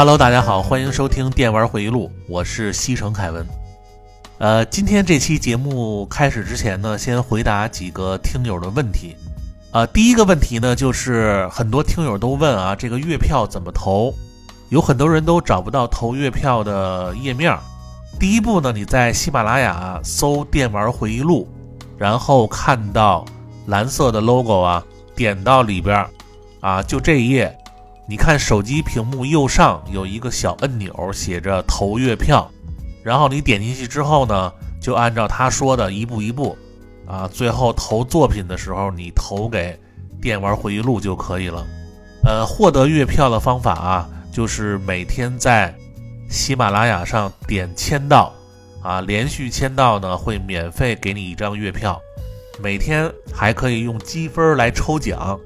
[0.00, 3.46] Hello，大家好，欢迎收听电玩回忆录，我是西城凯文。
[4.38, 9.14] 呃，今天这期节目开始之前呢，先回答几个听友的问题。
[9.72, 14.14] 呃，第一个问题呢，就是很多听友都问啊，这个月票怎么投？
[14.70, 17.54] 有很多人都找不到投月票的页面。
[18.18, 21.46] 第一步呢，你在喜马拉雅搜“电玩回忆录”，
[21.98, 23.22] 然后看到
[23.66, 24.82] 蓝色的 logo 啊，
[25.14, 26.06] 点到里边
[26.60, 27.54] 啊，就这一页。
[28.10, 32.50] 你看手机屏幕右上有一个小按钮，写着投月票，
[33.04, 36.58] 然后你点进去之后呢，就按照他说的一步一步，
[37.06, 39.78] 啊，最后投作品的时候你投给
[40.20, 41.64] 电玩回忆录就可以了。
[42.24, 45.72] 呃，获得月票的方法啊，就是每天在
[46.28, 48.34] 喜马拉雅上点签到，
[48.82, 51.96] 啊，连续签到呢会免费给你一张月票，
[52.60, 55.38] 每天还可以用积分来抽奖。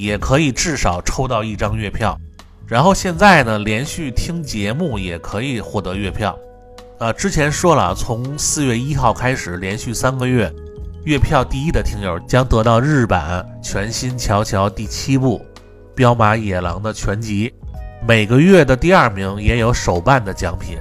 [0.00, 2.18] 也可以至少抽到一张月票，
[2.66, 6.34] 然后现在呢，连续听节目也可以获得月票。
[6.98, 10.50] 呃，之前说了，从四月一号开始，连续三个月，
[11.04, 15.38] 月票第一的听友将得到日版全新《乔乔》第七部
[15.94, 17.52] 《彪马野狼》的全集。
[18.06, 20.78] 每个月的第二名也有手办的奖品。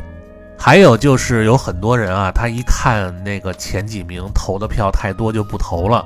[0.57, 6.05] 还有就是有很多人啊，他一看那个前几名投的票太多就不投了。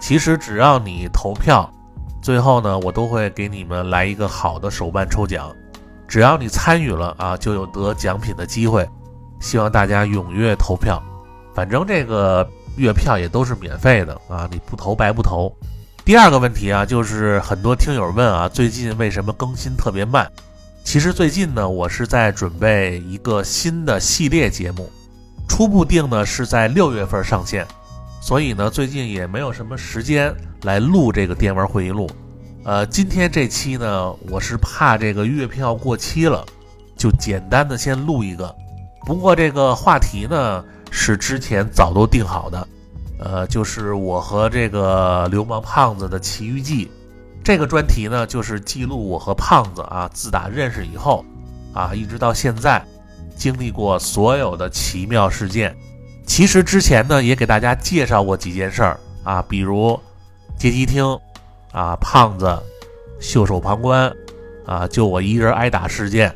[0.00, 1.68] 其实只要你投票。
[2.22, 5.52] 最后呢，我都会给你们来一个好的手办抽奖，
[6.06, 8.88] 只要你参与了啊，就有得奖品的机会。
[9.40, 11.02] 希望大家踊跃投票，
[11.52, 15.52] 反正这个月票也都是免费的啊，你不投白不投。
[16.04, 20.30] 第二个问题啊，就是很多听友问啊，最近为什么更新特别慢？
[20.84, 24.88] 其实最近呢，我是在准备一个新的系列节目，
[25.48, 27.66] 初步定呢是在六月份上线。
[28.22, 32.08] 所以呢，最近也没有什么时间来录这个电玩会议录。
[32.62, 36.46] 呃，今天这期呢，我是怕这个月票过期了，
[36.96, 38.54] 就简单的先录一个。
[39.04, 42.68] 不过这个话题呢，是之前早都定好的，
[43.18, 46.88] 呃，就是我和这个流氓胖子的奇遇记。
[47.42, 51.24] 这个专题呢，就是记录我和胖子啊，自打认识以后
[51.74, 52.80] 啊，一直到现在，
[53.36, 55.76] 经历过所有的奇妙事件。
[56.24, 59.98] 其实之前呢，也给大家介绍过几件事儿啊，比如
[60.56, 61.04] 街机厅
[61.72, 62.58] 啊，胖子
[63.20, 64.10] 袖手旁观
[64.64, 66.34] 啊，就我一人挨打事件，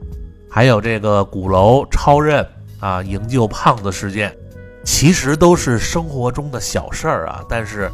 [0.51, 2.47] 还有这个鼓楼超任
[2.81, 4.37] 啊营救胖子事件，
[4.85, 7.43] 其实都是生活中的小事儿啊。
[7.49, 7.91] 但是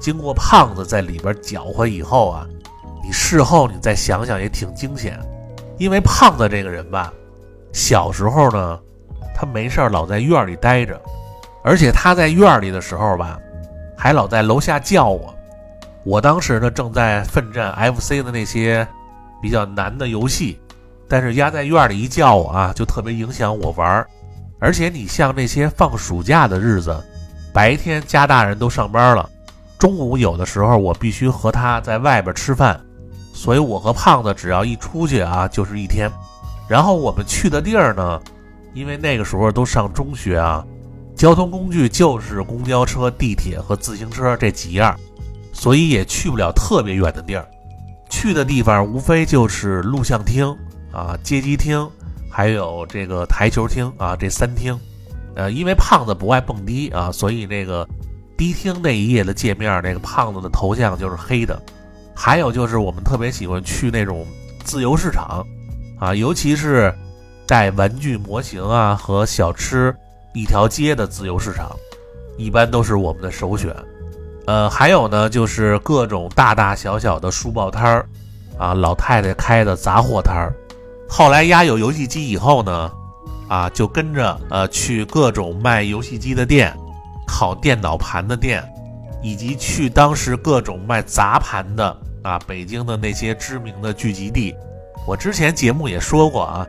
[0.00, 2.46] 经过胖子在里边搅和以后啊，
[3.04, 5.18] 你事后你再想想也挺惊险，
[5.78, 7.12] 因为胖子这个人吧，
[7.72, 8.78] 小时候呢，
[9.34, 10.98] 他没事儿老在院里待着。
[11.64, 13.38] 而且他在院里的时候吧，
[13.96, 15.34] 还老在楼下叫我。
[16.04, 18.86] 我当时呢正在奋战 FC 的那些
[19.40, 20.60] 比较难的游戏，
[21.08, 24.04] 但是压在院里一叫我啊，就特别影响我玩。
[24.58, 26.96] 而且你像那些放暑假的日子，
[27.52, 29.28] 白天家大人都上班了，
[29.78, 32.80] 中午有的时候我必须和他在外边吃饭，
[33.32, 36.10] 所以我和胖子只要一出去啊，就是一天。
[36.68, 38.20] 然后我们去的地儿呢，
[38.74, 40.64] 因为那个时候都上中学啊。
[41.22, 44.98] 交通工具就是公交车、地铁和自行车这几样，
[45.52, 47.48] 所以也去不了特别远的地儿。
[48.10, 50.44] 去的地方无非就是录像厅
[50.90, 51.88] 啊、街机厅，
[52.28, 54.76] 还有这个台球厅啊这三厅。
[55.36, 57.88] 呃，因为胖子不爱蹦迪啊，所以那个
[58.36, 61.56] 迪厅那一页的界面，那个胖子的头像就是黑的。
[62.16, 64.26] 还有就是我们特别喜欢去那种
[64.64, 65.46] 自由市场
[66.00, 66.92] 啊，尤其是
[67.46, 69.94] 带玩具模型啊和小吃。
[70.34, 71.70] 一条街的自由市场，
[72.36, 73.74] 一般都是我们的首选。
[74.46, 78.08] 呃，还有呢，就是各种大大小小的书报摊儿，
[78.58, 80.54] 啊，老太太开的杂货摊儿。
[81.08, 82.90] 后来压有游戏机以后呢，
[83.48, 86.74] 啊，就跟着呃去各种卖游戏机的店、
[87.26, 88.66] 烤电脑盘的店，
[89.22, 94.54] 以及去当时各种卖杂盘的啊，北京的那些知名的聚集地。
[95.06, 96.66] 我之前节目也说过啊。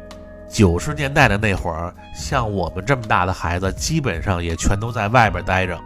[0.54, 5.78] 九十年代的那会儿，像我们这么大的孩子，基本上也全都在外边待着。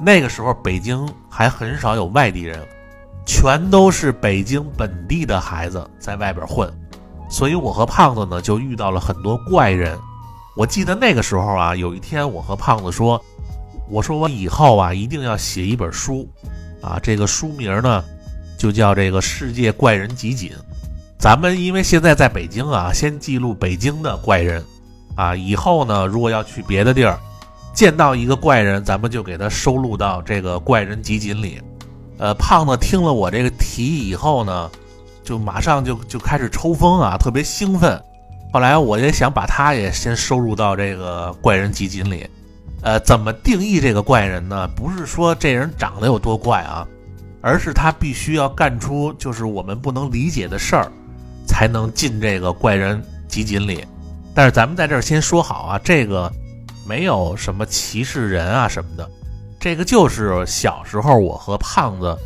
[0.00, 2.60] 那个时候，北京还很少有外地人，
[3.24, 6.68] 全都是北京本地的孩子在外边混。
[7.30, 9.96] 所以，我和胖子呢，就遇到了很多怪人。
[10.56, 13.22] 我记得那个时候啊，有一天我和胖子说
[13.88, 16.28] ：“我说我以后啊，一定要写一本书，
[16.82, 18.04] 啊，这个书名呢，
[18.58, 20.50] 就叫这个世界怪人集锦。”
[21.18, 24.64] 咱们因为现在在北京啊，先记录北京的怪人，
[25.16, 27.18] 啊，以后呢，如果要去别的地儿，
[27.74, 31.60] 见到一个怪人，咱们就给他收录到这个怪人集锦里。
[32.18, 34.70] 呃，胖子听了我这个提议以后呢，
[35.24, 38.00] 就马上就就开始抽风啊，特别兴奋，
[38.52, 42.30] 后来我也想把他也先收入到这个怪人集锦里。
[42.82, 44.68] 呃，怎么定义这个怪人呢？
[44.76, 46.86] 不是说这人长得有多怪啊，
[47.40, 50.92] 而是他必须要干出就是我们不能理解的事儿，
[51.48, 53.84] 才能进这个怪人集锦里。
[54.34, 56.30] 但是咱们在这儿先说好啊，这个
[56.86, 59.10] 没有什么歧视人啊什么的，
[59.58, 62.16] 这个就是小时候我和胖子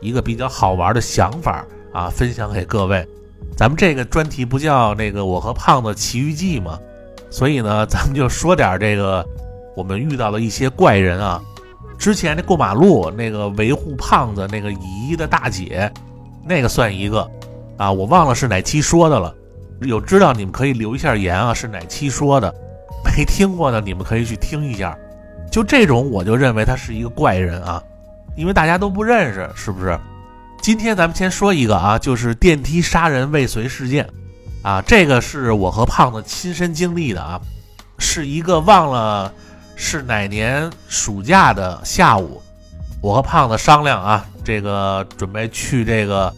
[0.00, 3.06] 一个比较好玩的想法啊，分享给各位。
[3.56, 6.78] 咱们这个专题不叫那个我和胖子奇遇记吗？
[7.30, 9.24] 所以呢，咱们就说点这个。
[9.76, 11.40] 我们遇到了一些怪人啊，
[11.96, 15.90] 之前那过马路那个维护胖子那个姨的大姐，
[16.44, 17.30] 那个算一个
[17.80, 19.34] 啊，我忘了是哪期说的了。
[19.80, 22.54] 有知道你们可以留一下言啊，是哪期说的？
[23.02, 24.94] 没听过的你们可以去听一下。
[25.50, 27.82] 就这种我就认为他是一个怪人啊，
[28.36, 29.98] 因为大家都不认识，是不是？
[30.60, 34.06] 今天咱们先说一个啊，就是电梯杀人未遂事件
[34.60, 37.40] 啊，这个是我和胖子亲身经历的啊，
[37.98, 39.32] 是一个忘了。
[39.82, 42.42] 是哪年暑假的下午，
[43.00, 46.30] 我和胖子商量啊，这个准备去这个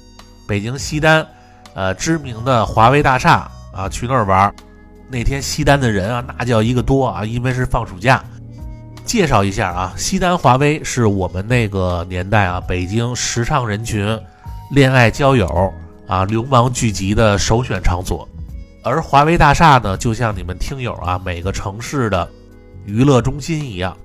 [0.47, 1.27] 北京西单，
[1.75, 4.53] 呃，知名的华为大厦啊，去那儿玩。
[5.09, 8.23] 那天西单的人啊，那叫一个多啊，因为是放暑假。
[9.05, 14.19] 介绍一下啊，西单华为是我们那个年代啊，北京时尚人群、
[14.71, 15.73] 恋爱交友
[16.07, 18.29] 啊、流氓聚集的首选场所。
[18.85, 22.29] 而华为大厦呢，就像你们听友啊，每个城市的。
[22.85, 23.97] 娱乐中心一样，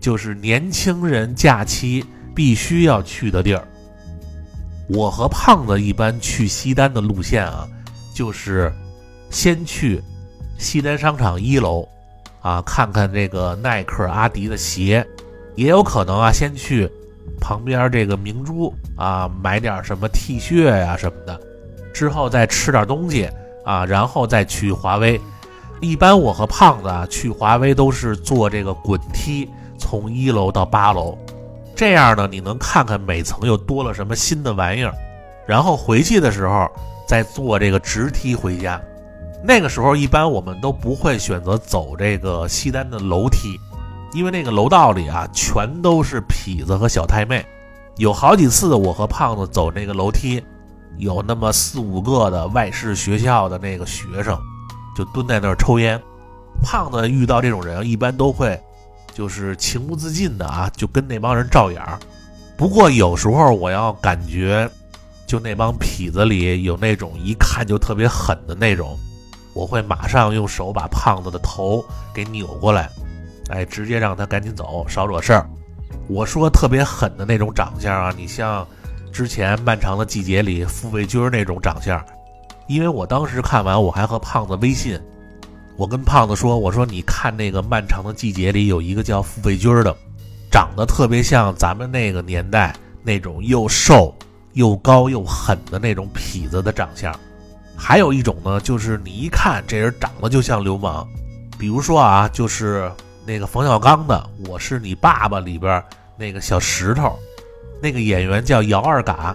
[0.00, 3.66] 就是年轻人假期必须要去的地儿。
[4.92, 7.66] 我和胖子一般去西单的路线啊，
[8.12, 8.72] 就是
[9.30, 10.02] 先去
[10.58, 11.86] 西单商场一楼
[12.42, 15.06] 啊，看看这个耐克、阿迪的鞋，
[15.54, 16.90] 也有可能啊，先去
[17.40, 21.40] 旁边这个明珠啊，买点什么 T 恤呀什么的，
[21.94, 23.30] 之后再吃点东西
[23.64, 25.20] 啊，然后再去华为。
[25.80, 29.48] 一般我和胖子啊去华为都是坐这个滚梯，
[29.78, 31.16] 从一楼到八楼，
[31.80, 34.92] 这样呢你能看看每层又多了什么新的玩意儿，
[35.46, 36.70] 然后回去的时候
[37.08, 38.78] 再坐这个直梯回家。
[39.42, 43.58] 那个时候一般我们都不会选择走这个西单的楼梯，
[44.12, 47.42] 因为那个楼道里啊全都是痞子和小太妹，
[47.96, 50.44] 有好几次我和胖子走那个楼梯，
[50.98, 54.38] 有那么四五个的外事学校的那个学生。
[54.94, 55.98] 就蹲在那儿抽烟，
[56.62, 58.60] 胖子遇到这种人一般都会，
[59.12, 61.98] 就是情不自禁的啊，就跟那帮人照眼儿。
[62.56, 64.68] 不过有时候我要感觉，
[65.26, 68.98] 就那帮痞子里有那种一看就特别狠的那种，
[69.54, 72.90] 我会马上用手把胖子的头给扭过来，
[73.48, 75.48] 哎，直接让他赶紧走，少惹事儿。
[76.08, 78.66] 我说特别狠的那种长相啊，你像
[79.12, 82.02] 之前《漫长的季节》里傅卫军那种长相。
[82.68, 85.00] 因为我当时看完，我还和胖子微信，
[85.80, 89.96] 我跟胖子说：“我说你看那个漫长的季节里有一个叫付卫军的，
[90.52, 94.14] 长得特别像咱们那个年代那种又瘦
[94.52, 97.18] 又高又狠的那种痞子的长相。
[97.74, 101.08] 还有一种呢，就是你一看这人长得就像流氓，
[101.58, 102.92] 比如说啊，就是
[103.24, 105.82] 那个冯小刚的《我是你爸爸》里边
[106.18, 107.18] 那个小石头，
[107.80, 109.34] 那个演员叫姚二嘎。”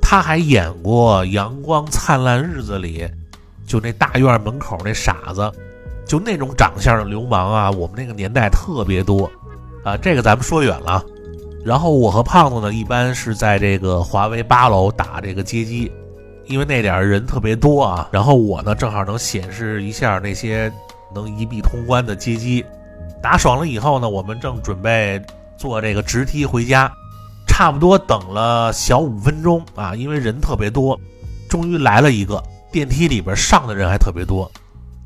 [0.00, 3.10] 他还演过《阳光灿烂日子》里，
[3.66, 5.52] 就那大院门口那傻子，
[6.10, 9.30] 就那种长相的流氓啊，我们那个年代特别多，
[9.84, 11.04] 啊，这个咱们说远了。
[11.64, 15.88] 然后我和胖子呢，一般是在这个华为八楼打这个街机，
[16.46, 18.08] 因为那点人特别多啊。
[18.10, 20.72] 然后我呢，正好能显示一下那些
[21.14, 22.64] 能一币通关的街机。
[23.22, 25.22] 打爽了以后呢，我们正准备
[25.56, 26.92] 坐这个直梯回家。
[27.46, 30.98] 差不多等了小五分钟啊，因为人特别多，
[31.48, 34.50] 终于来了一个电梯里边上的人还特别多。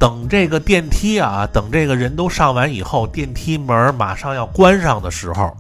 [0.05, 5.57] 等这个电梯啊，等这个人都上完以后，电梯门马上要关上的时候，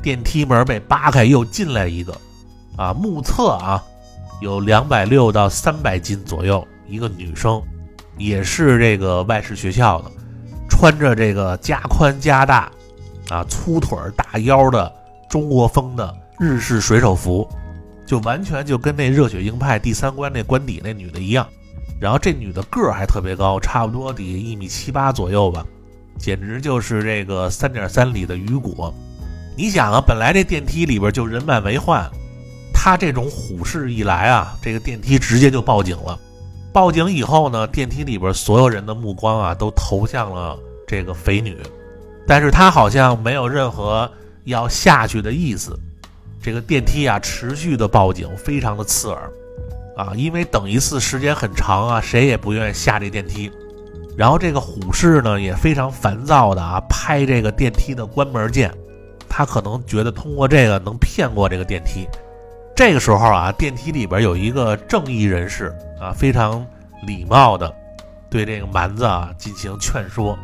[0.00, 2.16] 电梯门被扒开，又进来一个
[2.76, 3.82] 啊，目测啊
[4.40, 7.60] 有两百六到三百斤左右，一个女生，
[8.16, 10.12] 也是这个外事学校的，
[10.68, 12.70] 穿着这个加宽加大
[13.28, 14.92] 啊粗腿大腰的
[15.28, 16.16] 中国风的。
[16.38, 17.46] 日式水手服，
[18.06, 21.44] 就完全就跟那热血硬派第三关那关底那女的一样，
[22.00, 25.64] 然后这女的个儿还特别高，差不多得一米七八左右吧，
[26.18, 28.92] 简直就是这个三点三里的雨果。
[29.54, 32.10] 你想啊，本来这电梯里边就人满为患，
[32.72, 36.18] 他这种虎视一来啊，这个电梯直接就报警了。
[36.72, 41.58] 报警以后呢，电梯里边所有人的目光啊都投向了这个肥女，
[42.26, 44.10] 但是她好像没有任何
[44.44, 45.78] 要下去的意思。
[46.40, 49.30] 这个电梯啊，持续的报警，非常的刺耳，
[50.00, 53.50] 啊，因为等一次时间很长啊，谁也不愿意下这电梯。
[54.16, 58.72] 然后这个虎视呢也非常烦躁的啊，拍这个电梯的关门键，
[59.28, 62.06] 他可能觉得通过这个能骗过这个电梯。
[62.74, 66.66] 这个时候啊，电梯里边有一个正义人士啊，非常
[67.06, 67.72] 礼貌的
[68.30, 70.38] 对这个蛮子啊进行劝说，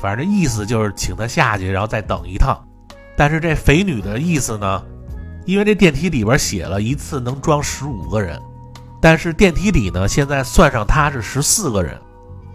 [0.00, 2.60] 反正意思就是请他下去，然后再等一趟。
[3.16, 4.82] 但是这肥女的意思呢，
[5.46, 8.40] 因为这电梯里边写了一次能装十五个人，
[9.00, 11.96] 但是电梯里呢现在算上他是十四个人。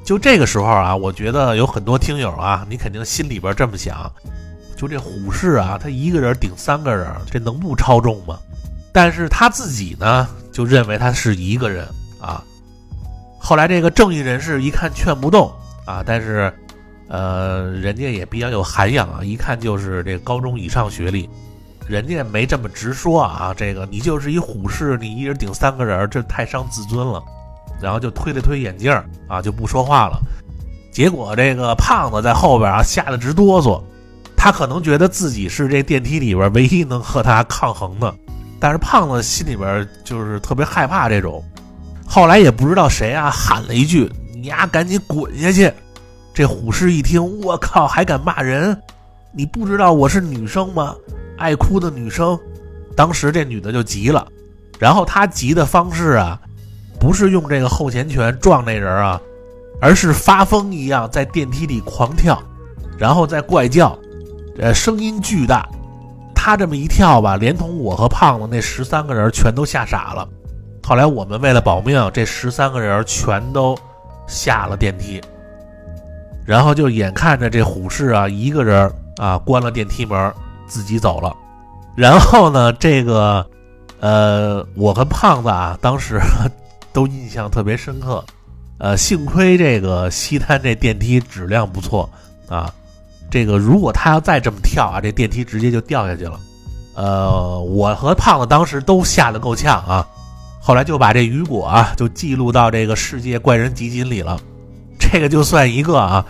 [0.03, 4.11] 就这个时候啊，我觉得有很多听友啊，你肯定心里边这么想：
[4.75, 8.39] 就这虎视啊，他一个人顶三个人，这能不超重吗？
[8.91, 11.87] 但是他自己呢，就认为他是一个人
[12.19, 12.43] 啊。
[13.39, 15.51] 后来这个正义人士一看劝不动
[15.85, 16.51] 啊，但是，
[17.07, 21.29] 呃，人家也比较有涵养啊，一看就是这高中以上学历，
[21.87, 23.53] 人家没这么直说啊。
[23.55, 27.21] 这个你就是一虎视，你一人顶三个人，这太伤自尊了。
[27.81, 28.91] 然后就推了推眼镜
[29.27, 30.19] 啊，就不说话了。
[30.91, 33.81] 结果这个胖子在后边啊，吓得直哆嗦。
[34.35, 38.13] 他可能觉得自己是这电梯里边唯一能和他抗衡的。
[38.59, 41.43] 但是胖子心里边就是特别害怕这种，
[42.05, 45.71] 后来也不知道谁啊喊了一句：“你丫赶紧滚下去！”
[46.33, 48.79] 这虎视一听，我靠，还敢骂人？
[49.31, 50.95] 你不知道我是女生吗？
[51.41, 52.39] 爱哭的女生。
[52.95, 54.27] 当时这女的就急了，
[54.77, 56.39] 然后她急的方式啊，
[56.99, 59.19] 不是用这个后前拳撞那人啊，
[59.81, 62.41] 而是发疯一样在电梯里狂跳，
[62.97, 63.97] 然后再怪叫，
[64.59, 65.67] 呃，声音巨大。
[66.35, 70.27] 他这么一跳吧，连同我和胖子那十三个人全都吓傻了。
[70.83, 73.77] 后来我们为了保命，这十三个人全都
[74.27, 75.21] 下了电梯，
[76.45, 80.33] 然后就眼看着这虎视啊一个人啊关了电梯门
[80.71, 81.35] 自己走了。
[81.97, 83.45] 然后呢，这个
[83.99, 86.17] 呃，我和胖子啊当时
[86.93, 88.23] 都印象特别深刻。
[88.77, 92.09] 呃，幸亏这个西单这电梯质量不错
[92.47, 92.73] 啊。
[93.29, 96.39] 这个如果他要再这么跳啊，这电梯直接就掉下去了。
[96.95, 100.07] 呃，我和胖子当时都吓得够呛啊。
[100.61, 104.39] 后来就把这雨果啊就记录到这个世界怪人集锦里了。
[104.97, 106.25] 这个就算一个啊，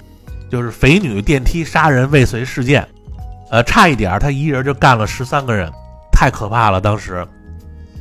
[0.50, 2.88] 就是肥女电梯杀人未遂事件。
[3.52, 5.70] 呃，差一点他一人就干了十三个人，
[6.12, 6.80] 太可怕了。
[6.80, 7.28] 当时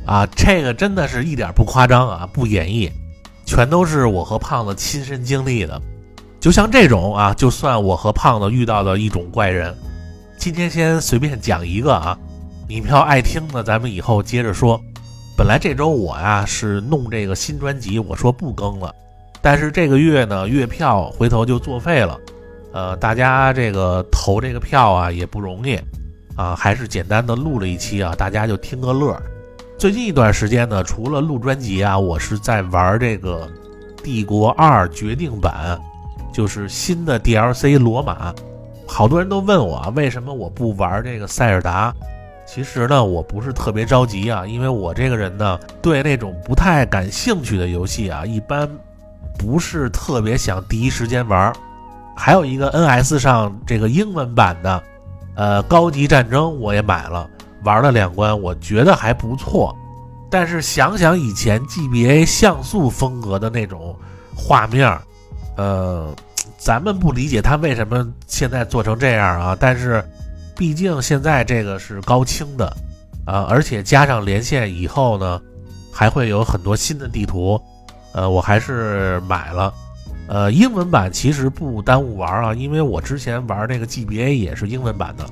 [0.05, 2.89] 啊，这个真的是一点不夸张啊，不演绎，
[3.45, 5.79] 全都是我和胖子亲身经历的。
[6.39, 9.75] 就像这种啊，就算我和胖子遇到的一种怪人。
[10.37, 12.17] 今天先随便讲一个啊，
[12.67, 14.81] 你们要爱听的，咱们以后接着说。
[15.37, 18.93] 本来这周我呀是弄这个新专辑，我说不更了，
[19.41, 22.17] 但是这个月呢月票回头就作废了。
[22.73, 25.79] 呃，大家这个投这个票啊也不容易
[26.35, 29.15] 啊，还是简单的录了一期啊，大家就听个乐。
[29.77, 33.49] 最近一段时间呢，除了录专辑啊，我是在玩这个
[34.03, 35.79] 《帝国二决定版》。
[36.33, 38.33] 就是新的 DLC 罗马，
[38.87, 41.93] 好多人都问我啊为什么我不玩这个塞尔达。
[42.47, 48.65] 其实呢，我不是特别着急啊，因为我这个人呢，对那种不太感兴趣的游戏啊，一般
[49.37, 51.51] 不是特别想第一时间玩。
[52.23, 54.83] 还有一个 NS 上这个英文版的，
[55.33, 57.27] 呃，高级战争我也买了，
[57.63, 59.75] 玩了两关，我觉得还不错。
[60.29, 63.95] 但是想想以前 GBA 像素风格的那种
[64.35, 64.95] 画面。
[65.57, 66.13] 呃，
[66.59, 69.57] 咱们不理解他为什么现在做成这样啊？
[69.59, 70.07] 但是，
[70.55, 72.67] 毕竟现在这个是高清的
[73.25, 75.41] 啊，而且加上连线以后呢，
[75.91, 77.59] 还会有很多新的地图。
[78.13, 79.73] 呃，我还是买了。
[80.31, 85.25] 呃，英文版其实不耽误玩啊，因为我之前玩那个 GBA 也是英文版的。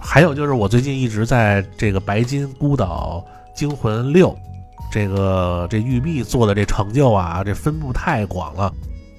[0.00, 4.30] 还有就是我最近一直在这个《白金孤岛惊魂六》
[4.90, 8.72] 这个这育碧做的这成就啊，这分布太广了。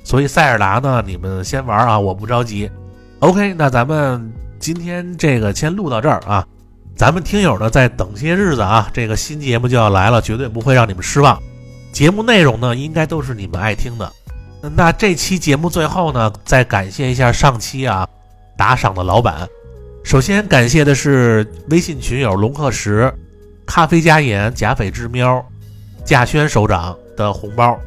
[0.04, 2.70] 所以塞尔达呢，你们先玩啊，我不着急。
[3.20, 6.46] OK，那咱们今天这个先录到这儿啊。
[6.98, 11.42] 咱们听友呢再等些日子啊，这个新节目就要来了，绝对不会让你们失望。
[11.94, 14.12] 节目内容呢，应该都是你们爱听的。
[14.72, 18.08] 那这期节目最后呢，再感谢一下上期啊
[18.58, 19.48] 打赏的老板。
[20.04, 23.14] 首先感谢的是微信群友龙克石、
[23.66, 25.44] 咖啡加盐、假匪之喵、
[26.06, 27.78] 稼轩首长的红包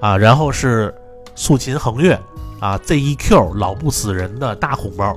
[0.00, 0.94] 啊，然后是。
[1.38, 2.18] 素琴横月
[2.60, 5.14] 啊，ZEQ 老不死人的大红包，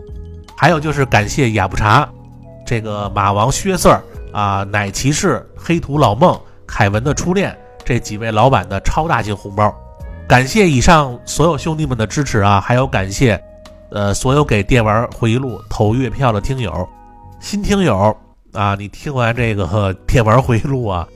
[0.58, 2.10] 还有就是感谢雅不茶，
[2.66, 4.02] 这个马王薛 Sir
[4.34, 6.38] 啊，奶骑士黑土老孟
[6.68, 9.74] 凯文的初恋这几位老板的超大型红包，
[10.30, 13.44] 感谢以上所有兄弟们的支持啊，还有感谢，
[13.90, 16.88] 呃，所有给电玩回忆录投月票的听友，
[17.40, 18.16] 新听友
[18.54, 21.08] 啊，你听完这个和电玩回忆录啊，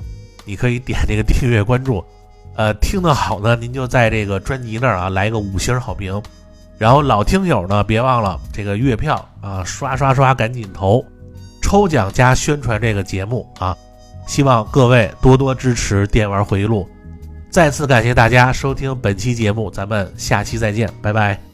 [0.45, 2.03] 你可以点这个订阅关注，
[2.55, 6.19] 呃，听得好呢，您就在这个专辑那儿啊来个五星好评，
[6.79, 11.05] 然后老听友呢，别忘了这个月票啊，刷刷刷，赶紧投，
[11.61, 13.77] 抽奖加宣传这个节目啊，
[14.25, 16.89] 希望各位多多支持电玩回忆录。
[17.53, 21.52] 再次感谢大家收听本期节目咱们下期再见拜拜。